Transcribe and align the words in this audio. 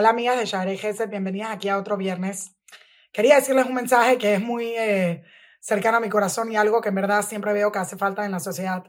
Hola 0.00 0.10
amigas 0.10 0.38
de 0.38 0.44
Share 0.44 0.78
Gesed, 0.78 1.10
bienvenidas 1.10 1.50
aquí 1.50 1.68
a 1.68 1.76
otro 1.76 1.96
viernes. 1.96 2.52
Quería 3.10 3.34
decirles 3.34 3.66
un 3.66 3.74
mensaje 3.74 4.16
que 4.16 4.34
es 4.34 4.40
muy 4.40 4.66
eh, 4.76 5.24
cercano 5.58 5.96
a 5.96 6.00
mi 6.00 6.08
corazón 6.08 6.52
y 6.52 6.56
algo 6.56 6.80
que 6.80 6.90
en 6.90 6.94
verdad 6.94 7.22
siempre 7.22 7.52
veo 7.52 7.72
que 7.72 7.80
hace 7.80 7.96
falta 7.96 8.24
en 8.24 8.30
la 8.30 8.38
sociedad. 8.38 8.84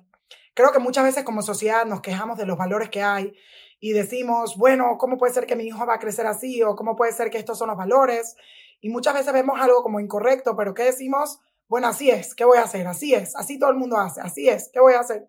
Creo 0.54 0.72
que 0.72 0.78
muchas 0.78 1.04
veces 1.04 1.24
como 1.24 1.42
sociedad 1.42 1.84
nos 1.88 2.02
quejamos 2.02 2.38
de 2.38 2.46
los 2.46 2.60
valores 2.60 2.90
que 2.90 3.02
hay 3.02 3.34
y 3.80 3.94
decimos, 3.94 4.56
bueno, 4.56 5.00
¿cómo 5.00 5.18
puede 5.18 5.34
ser 5.34 5.48
que 5.48 5.56
mi 5.56 5.64
hijo 5.64 5.84
va 5.84 5.96
a 5.96 6.00
crecer 6.00 6.28
así? 6.28 6.62
O 6.62 6.76
¿cómo 6.76 6.96
puede 6.96 7.12
ser 7.12 7.32
que 7.32 7.40
estos 7.40 7.58
son 7.58 7.70
los 7.70 7.78
valores? 7.78 8.36
Y 8.80 8.90
muchas 8.90 9.16
veces 9.16 9.34
vemos 9.34 9.60
algo 9.60 9.82
como 9.82 10.00
incorrecto, 10.00 10.56
pero 10.56 10.76
¿qué 10.76 10.84
decimos? 10.84 11.40
Bueno, 11.68 11.88
así 11.88 12.12
es, 12.12 12.36
¿qué 12.36 12.46
voy 12.46 12.60
a 12.60 12.66
hacer? 12.66 12.86
Así 12.86 13.16
es, 13.16 13.36
así 13.36 13.58
todo 13.58 13.72
el 13.72 13.78
mundo 13.78 13.98
hace, 13.98 14.22
así 14.22 14.48
es, 14.48 14.70
¿qué 14.72 14.80
voy 14.80 14.94
a 14.94 15.00
hacer? 15.00 15.28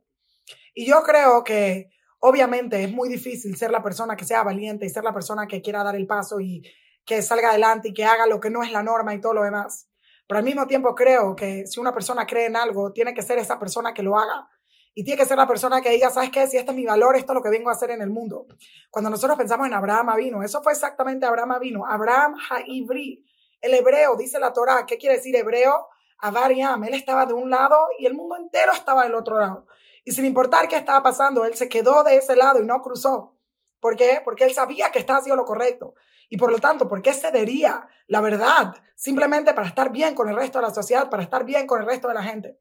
Y 0.75 0.85
yo 0.85 1.03
creo 1.05 1.43
que 1.43 1.89
Obviamente 2.21 2.85
es 2.85 2.93
muy 2.93 3.09
difícil 3.09 3.57
ser 3.57 3.71
la 3.71 3.83
persona 3.83 4.15
que 4.15 4.25
sea 4.25 4.43
valiente 4.43 4.87
y 4.87 4.91
ser 4.91 5.05
la 5.05 5.13
persona 5.13 5.47
que 5.47 5.63
quiera 5.63 5.83
dar 5.83 5.97
el 5.97 6.07
paso 6.07 6.41
y 6.41 6.63
que 7.05 7.23
salga 7.23 7.51
adelante 7.51 7.89
y 7.89 7.95
que 7.95 8.05
haga 8.05 8.27
lo 8.27 8.41
que 8.41 8.51
no 8.51 8.63
es 8.63 8.71
la 8.73 8.83
norma 8.83 9.15
y 9.15 9.21
todo 9.21 9.35
lo 9.35 9.43
demás. 9.43 9.89
Pero 10.29 10.39
al 10.39 10.45
mismo 10.45 10.67
tiempo 10.67 10.95
creo 10.95 11.35
que 11.35 11.67
si 11.67 11.81
una 11.81 11.93
persona 11.93 12.27
cree 12.27 12.47
en 12.47 12.57
algo, 12.57 12.93
tiene 12.93 13.15
que 13.15 13.23
ser 13.23 13.39
esa 13.39 13.59
persona 13.59 13.95
que 13.95 14.03
lo 14.03 14.19
haga. 14.19 14.49
Y 14.95 15.03
tiene 15.03 15.21
que 15.21 15.27
ser 15.27 15.39
la 15.39 15.47
persona 15.47 15.81
que 15.81 15.91
diga, 15.91 16.11
¿sabes 16.11 16.31
qué? 16.31 16.47
Si 16.47 16.57
este 16.57 16.73
es 16.73 16.77
mi 16.77 16.85
valor, 16.85 17.17
esto 17.17 17.33
es 17.33 17.35
lo 17.35 17.43
que 17.43 17.49
vengo 17.49 17.71
a 17.71 17.73
hacer 17.73 17.91
en 17.91 18.03
el 18.03 18.11
mundo. 18.11 18.47
Cuando 18.91 19.09
nosotros 19.09 19.39
pensamos 19.39 19.67
en 19.67 19.73
Abraham 19.73 20.15
vino, 20.17 20.43
eso 20.43 20.63
fue 20.63 20.73
exactamente 20.73 21.27
Abraham 21.27 21.59
vino. 21.61 21.87
Abraham 21.87 22.37
Haibri, 22.51 23.25
el 23.61 23.75
hebreo, 23.75 24.17
dice 24.17 24.39
la 24.39 24.53
Torah. 24.53 24.85
¿Qué 24.87 24.99
quiere 24.99 25.17
decir 25.17 25.35
hebreo? 25.37 25.89
Avariam. 26.19 26.85
Él 26.85 26.95
estaba 26.95 27.25
de 27.25 27.33
un 27.33 27.51
lado 27.51 27.77
y 27.99 28.07
el 28.07 28.15
mundo 28.15 28.37
entero 28.37 28.73
estaba 28.73 29.05
del 29.05 29.15
otro 29.15 29.39
lado. 29.39 29.67
Y 30.05 30.13
sin 30.13 30.25
importar 30.25 30.69
qué 30.69 30.77
estaba 30.77 31.03
pasando, 31.03 31.45
él 31.45 31.55
se 31.55 31.69
quedó 31.69 32.03
de 32.03 32.17
ese 32.17 32.37
lado 32.37 32.63
y 32.63 32.67
no 32.67 32.81
cruzó. 32.83 33.37
¿Por 33.81 33.97
qué? 33.97 34.21
Porque 34.25 34.45
él 34.45 34.55
sabía 34.55 34.91
que 34.91 34.99
estaba 34.99 35.19
haciendo 35.19 35.43
lo 35.43 35.47
correcto. 35.47 35.95
Y 36.29 36.37
por 36.37 36.53
lo 36.53 36.59
tanto, 36.59 36.89
¿por 36.89 37.03
qué 37.03 37.13
cedería 37.13 37.89
la 38.07 38.21
verdad 38.21 38.75
simplemente 38.95 39.53
para 39.53 39.67
estar 39.67 39.91
bien 39.91 40.15
con 40.15 40.29
el 40.29 40.37
resto 40.37 40.59
de 40.59 40.67
la 40.67 40.75
sociedad, 40.75 41.11
para 41.11 41.23
estar 41.23 41.45
bien 41.45 41.67
con 41.67 41.81
el 41.81 41.87
resto 41.87 42.09
de 42.09 42.15
la 42.15 42.23
gente? 42.23 42.59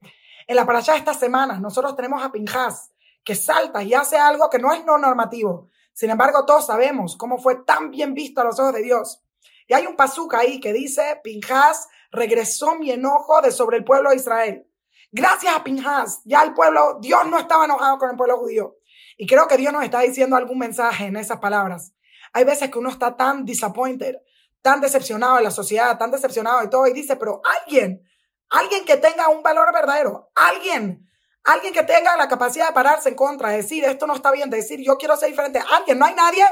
En 0.47 0.55
la 0.55 0.65
parasha 0.65 0.93
de 0.93 0.99
esta 0.99 1.13
semana, 1.13 1.59
nosotros 1.59 1.95
tenemos 1.95 2.23
a 2.23 2.31
Pinjas, 2.31 2.91
que 3.23 3.35
salta 3.35 3.83
y 3.83 3.93
hace 3.93 4.17
algo 4.17 4.49
que 4.49 4.57
no 4.57 4.73
es 4.73 4.83
no 4.85 4.97
normativo. 4.97 5.69
Sin 5.93 6.09
embargo, 6.09 6.45
todos 6.45 6.65
sabemos 6.65 7.15
cómo 7.15 7.37
fue 7.37 7.63
tan 7.63 7.91
bien 7.91 8.13
visto 8.13 8.41
a 8.41 8.45
los 8.45 8.59
ojos 8.59 8.73
de 8.73 8.81
Dios. 8.81 9.23
Y 9.67 9.73
hay 9.73 9.85
un 9.85 9.95
pasuca 9.95 10.39
ahí 10.39 10.59
que 10.59 10.73
dice, 10.73 11.19
Pinjas 11.23 11.87
regresó 12.11 12.75
mi 12.75 12.89
enojo 12.89 13.41
de 13.41 13.51
sobre 13.51 13.77
el 13.77 13.83
pueblo 13.83 14.09
de 14.09 14.15
Israel. 14.15 14.68
Gracias 15.11 15.55
a 15.55 15.63
Pinhas, 15.63 16.21
ya 16.23 16.43
el 16.43 16.53
pueblo, 16.53 16.99
Dios 17.01 17.25
no 17.25 17.39
estaba 17.39 17.65
enojado 17.65 17.97
con 17.97 18.11
el 18.11 18.15
pueblo 18.15 18.37
judío. 18.37 18.75
Y 19.17 19.25
creo 19.25 19.47
que 19.47 19.57
Dios 19.57 19.73
nos 19.73 19.83
está 19.83 20.01
diciendo 20.01 20.35
algún 20.35 20.59
mensaje 20.59 21.05
en 21.05 21.17
esas 21.17 21.39
palabras. 21.39 21.93
Hay 22.31 22.43
veces 22.43 22.69
que 22.69 22.77
uno 22.77 22.89
está 22.89 23.17
tan 23.17 23.43
disappointed, 23.43 24.17
tan 24.61 24.81
decepcionado 24.81 25.37
de 25.37 25.43
la 25.43 25.51
sociedad, 25.51 25.97
tan 25.97 26.11
decepcionado 26.11 26.61
de 26.61 26.67
todo, 26.67 26.85
y 26.85 26.93
dice, 26.93 27.15
pero 27.15 27.41
alguien, 27.63 28.07
alguien 28.49 28.85
que 28.85 28.97
tenga 28.97 29.29
un 29.29 29.41
valor 29.41 29.73
verdadero, 29.73 30.31
alguien, 30.35 31.09
alguien 31.43 31.73
que 31.73 31.83
tenga 31.83 32.15
la 32.15 32.27
capacidad 32.27 32.67
de 32.67 32.73
pararse 32.73 33.09
en 33.09 33.15
contra, 33.15 33.49
de 33.49 33.57
decir, 33.57 33.83
esto 33.85 34.05
no 34.05 34.13
está 34.13 34.31
bien, 34.31 34.51
de 34.51 34.57
decir, 34.57 34.79
yo 34.79 34.97
quiero 34.97 35.17
ser 35.17 35.29
diferente, 35.29 35.59
alguien, 35.71 35.97
no 35.97 36.05
hay 36.05 36.13
nadie, 36.13 36.45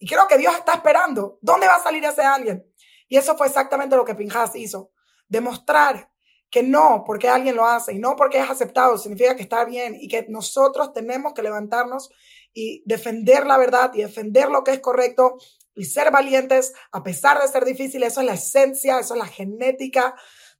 y 0.00 0.08
creo 0.08 0.26
que 0.26 0.36
Dios 0.36 0.54
está 0.56 0.74
esperando. 0.74 1.38
¿Dónde 1.42 1.68
va 1.68 1.76
a 1.76 1.82
salir 1.82 2.04
ese 2.04 2.22
alguien? 2.22 2.66
Y 3.06 3.18
eso 3.18 3.36
fue 3.36 3.46
exactamente 3.46 3.96
lo 3.96 4.04
que 4.04 4.14
Pinhas 4.14 4.56
hizo. 4.56 4.90
Demostrar 5.28 6.09
que 6.50 6.62
no 6.62 7.04
porque 7.06 7.28
alguien 7.28 7.56
lo 7.56 7.66
hace 7.66 7.94
y 7.94 7.98
no 7.98 8.16
porque 8.16 8.38
es 8.38 8.50
aceptado 8.50 8.98
significa 8.98 9.36
que 9.36 9.42
está 9.42 9.64
bien 9.64 9.96
y 9.98 10.08
que 10.08 10.26
nosotros 10.28 10.92
tenemos 10.92 11.32
que 11.32 11.42
levantarnos 11.42 12.10
y 12.52 12.82
defender 12.86 13.46
la 13.46 13.56
verdad 13.56 13.92
y 13.94 14.02
defender 14.02 14.48
lo 14.48 14.64
que 14.64 14.72
es 14.72 14.80
correcto 14.80 15.38
y 15.74 15.84
ser 15.84 16.10
valientes 16.10 16.72
a 16.92 17.02
pesar 17.02 17.40
de 17.40 17.48
ser 17.48 17.64
difícil. 17.64 18.02
Eso 18.02 18.20
es 18.20 18.26
la 18.26 18.34
esencia, 18.34 18.98
eso 18.98 19.14
es 19.14 19.18
la 19.18 19.26
genética 19.26 20.14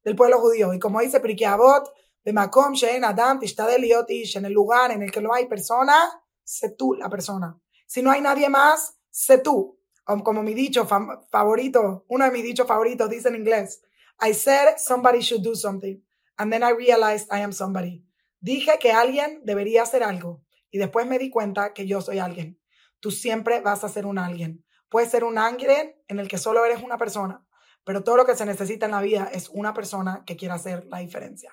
del 0.04 0.16
pueblo 0.16 0.38
judío. 0.38 0.72
Y 0.72 0.78
como 0.78 1.00
dice 1.00 1.20
Prikiabot, 1.20 1.92
de 2.24 2.32
Makom, 2.32 2.74
Shein, 2.74 3.04
Adam, 3.04 3.40
en 3.42 4.44
el 4.44 4.52
lugar 4.52 4.90
en 4.92 5.02
el 5.02 5.10
que 5.10 5.20
no 5.20 5.32
hay 5.32 5.46
persona, 5.46 6.22
sé 6.44 6.70
tú 6.70 6.94
la 6.94 7.08
persona. 7.08 7.58
Si 7.86 8.02
no 8.02 8.10
hay 8.10 8.20
nadie 8.20 8.48
más, 8.48 8.96
sé 9.10 9.38
tú. 9.38 9.78
Como 10.04 10.42
mi 10.42 10.54
dicho 10.54 10.86
favorito, 10.86 12.04
uno 12.08 12.24
de 12.24 12.30
mis 12.30 12.42
dichos 12.42 12.66
favoritos 12.66 13.08
dice 13.08 13.28
en 13.28 13.36
inglés, 13.36 13.82
I 14.20 14.32
said 14.34 14.78
somebody 14.78 15.22
should 15.22 15.42
do 15.42 15.54
something. 15.54 16.02
And 16.38 16.52
then 16.52 16.62
I 16.62 16.70
realized 16.70 17.28
I 17.30 17.40
am 17.40 17.52
somebody. 17.52 18.04
Dije 18.40 18.78
que 18.78 18.92
alguien 18.92 19.42
debería 19.44 19.82
hacer 19.82 20.02
algo. 20.02 20.42
Y 20.70 20.78
después 20.78 21.06
me 21.06 21.18
di 21.18 21.30
cuenta 21.30 21.72
que 21.74 21.86
yo 21.86 22.00
soy 22.00 22.18
alguien. 22.18 22.58
Tú 23.00 23.10
siempre 23.10 23.60
vas 23.60 23.84
a 23.84 23.88
ser 23.88 24.06
un 24.06 24.18
alguien. 24.18 24.64
Puedes 24.88 25.10
ser 25.10 25.24
un 25.24 25.38
alguien 25.38 25.96
en 26.08 26.18
el 26.18 26.28
que 26.28 26.38
solo 26.38 26.64
eres 26.64 26.82
una 26.82 26.98
persona, 26.98 27.46
pero 27.84 28.02
todo 28.02 28.16
lo 28.16 28.26
que 28.26 28.34
se 28.34 28.44
necesita 28.44 28.86
en 28.86 28.92
la 28.92 29.00
vida 29.00 29.30
es 29.32 29.48
una 29.48 29.72
persona 29.72 30.24
que 30.26 30.36
quiera 30.36 30.54
hacer 30.54 30.84
la 30.86 30.98
diferencia. 30.98 31.52